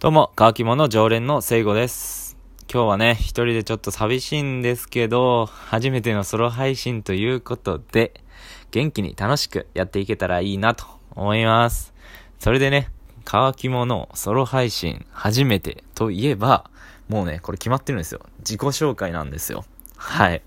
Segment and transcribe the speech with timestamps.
[0.00, 2.38] どうも、乾き物常連の聖子です。
[2.72, 8.14] 今日はね、一人でちょっと寂しいんですけど、初めてのソロ配信ということで、
[8.70, 11.92] 元気に楽しくやっていけたらいいなと思います。
[12.38, 12.88] それでね、
[13.26, 16.70] 乾き物ソロ配信初めてといえば、
[17.10, 18.20] もうね、これ決まってるんですよ。
[18.38, 19.66] 自己紹介なんですよ。
[19.96, 20.40] はい。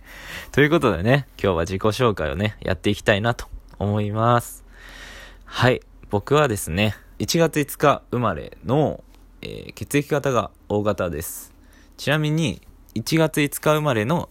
[0.52, 3.46] ということでね、今日は自己紹介をね、やっていきたいなと
[3.78, 4.66] 思います。
[5.46, 5.82] はい。
[6.10, 9.04] 僕はですね、1月5日生まれの、
[9.46, 11.54] えー血液型が O 型です。
[11.98, 12.62] ちなみに、
[12.96, 14.30] 1月5日生まれの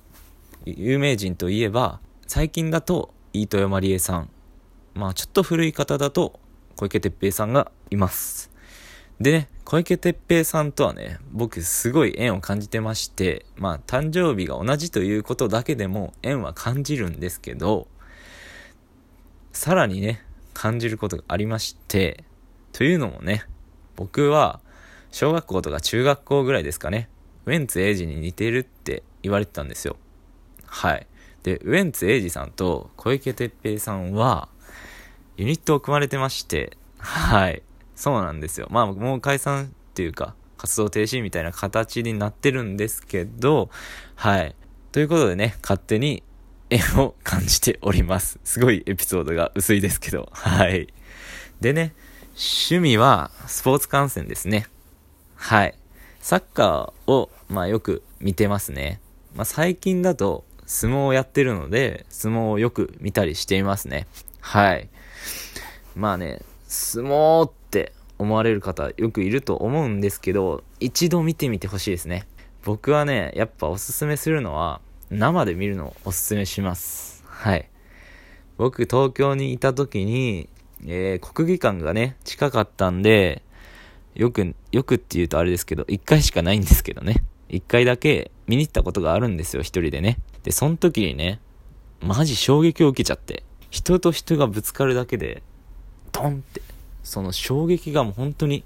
[0.64, 4.30] 有名人といえば、最近だと、飯豊まりえさん。
[4.94, 6.40] まあ、ちょっと古い方だと、
[6.76, 8.50] 小池徹平さんがいます。
[9.20, 17.86] でね、小池徹平さんとはね、僕すごい縁を感じてまして、まあ、誕生日が同じということだけでも縁は感じるんですけど、
[19.52, 22.24] さらにね、感じることがありまして、
[22.72, 23.44] というのもね、
[23.96, 24.61] 僕は、
[25.12, 27.08] 小学校とか中学校ぐらいですかね、
[27.46, 29.96] ウエンツ瑛士に似てるって言われてたんですよ。
[30.66, 31.06] はい。
[31.42, 34.48] で、ウエンツ瑛士さんと小池徹平さんは、
[35.36, 37.62] ユニットを組まれてまして、はい。
[37.94, 38.68] そうなんですよ。
[38.70, 43.68] まあ、もう解散っていうか、活動停止みたいな形になってるんですけど、
[44.14, 44.54] はい。
[44.92, 46.22] ということでね、勝手に
[46.70, 48.38] 縁を感じております。
[48.44, 50.88] すごいエピソードが薄いですけど、はい。
[51.60, 51.94] でね、
[52.30, 54.68] 趣味はスポーツ観戦ですね。
[55.42, 55.74] はい。
[56.20, 59.00] サッカーを、まあよく見てますね。
[59.34, 64.06] まあ最近だと相撲をやってるので、相撲をよく見たりしていますね。
[64.40, 64.88] はい。
[65.96, 72.24] まあね、相撲って思われる方よくいると思うんですけど、一度見てみてほしいですね。
[72.64, 74.80] 僕はね、やっぱおすすめするのは、
[75.10, 77.24] 生で見るのをおすすめします。
[77.26, 77.68] はい。
[78.58, 80.48] 僕、東京にいた時に、
[80.86, 83.42] えー国技館がね、近かったんで、
[84.14, 87.24] よく、よくって言うとあれですけど、一回しかないんですけどね。
[87.48, 90.18] 一回だけ見に行ったことがあるんですよ、一人でね。
[90.42, 91.40] で、その時にね、
[92.00, 95.42] マジ衝撃を受けちゃって、人と人がぶつかるだけで、
[96.12, 96.60] ドンって、
[97.02, 98.64] その衝撃がもう本当に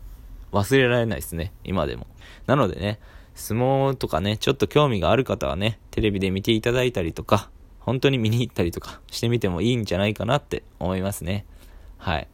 [0.53, 2.07] 忘れられないですね、今でも。
[2.47, 2.99] なのでね、
[3.35, 11.45] 相撲とかね、ちょっと興味がある方はね、テレビで見ていただいたりとか、本当に見に行ったりとかしてみてもいいんじゃないかなって思いますね。
[11.99, 12.29] はい。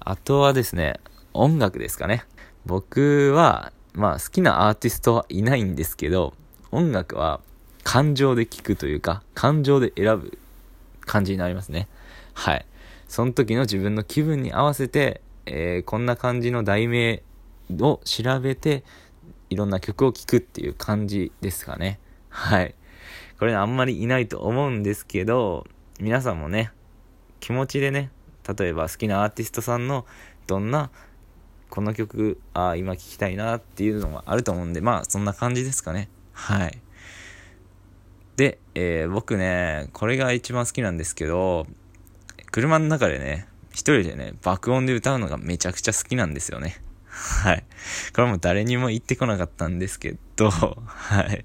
[0.00, 0.98] あとはですね、
[1.32, 2.24] 音楽ですかね。
[2.66, 6.34] 僕は、まあ好きなアーティストはいないんですけど、
[6.70, 7.40] 音楽は
[7.82, 10.38] 感情で聴くというか、感情で選ぶ
[11.06, 11.88] 感じになりますね。
[12.34, 12.66] はい。
[13.08, 17.22] その時の自分の気分に合わせて、えーこんな感じの題名
[17.78, 18.84] を調べて、
[19.48, 21.98] いろんな曲を聴くっていう感じですかね。
[22.28, 22.74] はい。
[23.38, 25.66] これあんまりいないと思うんですけど、
[25.98, 26.70] 皆さんもね、
[27.40, 28.10] 気持ちでね、
[28.58, 30.06] 例えば好きなアーティストさんの
[30.46, 30.90] どんな
[31.70, 36.08] この曲ああ今聴きたいなっていうのがあると思うんでまあそんな感じですかね。
[36.32, 36.78] はい。
[38.36, 41.66] で、えー僕ねこれが一番好きなんですけど
[42.50, 46.82] 車の中でね一人でね爆音で歌うのがめちゃくちゃ好きなんですよね。
[47.08, 47.64] はい。
[48.14, 51.44] これも誰にも言ってこなかったんですけどはい。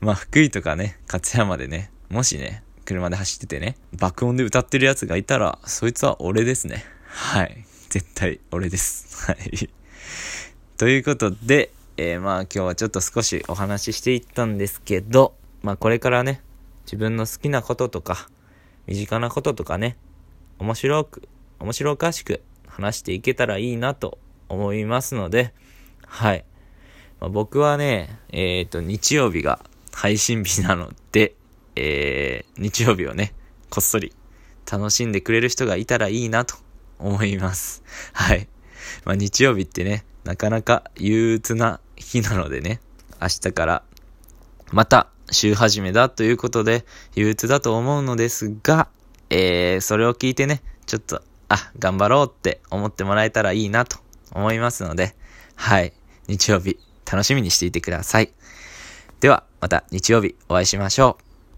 [0.00, 6.84] まあ福井とかね勝山でねもしね車で走っててね爆音で歌ってるやつがいたらそいつは俺ですね。
[7.06, 7.64] はい。
[7.94, 9.70] 絶対俺です はい
[10.76, 16.42] ということで、えーまあ今日はちょっと少しお話ししていったんですけど、まあこれからね、
[16.86, 18.28] 自分の好きなこととか、
[18.88, 19.96] 身近なこととかね、
[20.58, 21.28] 面白く、
[21.60, 24.18] 面白おかしく話していけたらいいなと
[24.48, 25.54] 思いますので、
[26.04, 26.44] はい。
[27.20, 29.60] まあ、僕はね、えっ、と、日曜日が
[29.92, 31.36] 配信日なので、
[31.76, 33.34] えー、日曜日をね、
[33.70, 34.12] こっそり
[34.68, 36.63] 楽しんでくれる人がいたらいいなと
[37.04, 37.82] 思います。
[38.12, 38.48] はい。
[39.04, 42.80] まあ、日曜日ってね、なかなか憂鬱な日なのでね、
[43.20, 43.82] 明日から
[44.72, 46.84] また週始めだということで
[47.14, 48.88] 憂鬱だと思うのですが、
[49.30, 53.98] えー、それを聞いてね、ちょっと、あ、頑張ろうって思ってもらえたらいいなと
[54.32, 55.14] 思いますので、
[55.54, 55.92] はい、
[56.26, 56.78] 日曜日
[57.10, 58.32] 楽しみにしていてください。
[59.20, 61.33] では、また日曜日お会いしましょう。